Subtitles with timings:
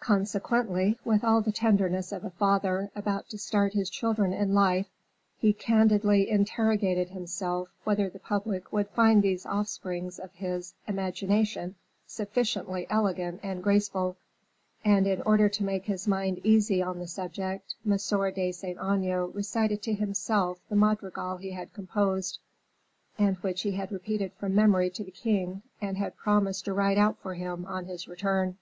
[0.00, 4.88] Consequently, with all the tenderness of a father about to start his children in life,
[5.38, 11.76] he candidly interrogated himself whether the public would find these offsprings of his imagination
[12.08, 14.16] sufficiently elegant and graceful;
[14.84, 17.92] and in order to make his mind easy on the subject, M.
[18.32, 22.40] de Saint Aignan recited to himself the madrigal he had composed,
[23.16, 26.98] and which he had repeated from memory to the king, and had promised to write
[26.98, 28.58] out for him on his return.